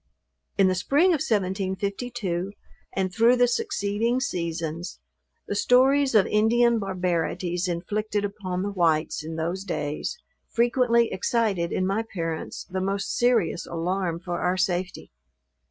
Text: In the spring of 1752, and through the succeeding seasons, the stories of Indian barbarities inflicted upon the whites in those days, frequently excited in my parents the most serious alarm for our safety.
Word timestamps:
In 0.57 0.67
the 0.67 0.73
spring 0.73 1.09
of 1.13 1.21
1752, 1.21 2.53
and 2.95 3.13
through 3.13 3.35
the 3.35 3.47
succeeding 3.47 4.19
seasons, 4.19 4.99
the 5.47 5.53
stories 5.53 6.15
of 6.15 6.25
Indian 6.25 6.79
barbarities 6.79 7.67
inflicted 7.67 8.25
upon 8.25 8.63
the 8.63 8.71
whites 8.71 9.23
in 9.23 9.35
those 9.35 9.63
days, 9.63 10.17
frequently 10.49 11.11
excited 11.13 11.71
in 11.71 11.85
my 11.85 12.01
parents 12.01 12.63
the 12.67 12.81
most 12.81 13.15
serious 13.15 13.67
alarm 13.67 14.19
for 14.19 14.39
our 14.41 14.57
safety. 14.57 15.11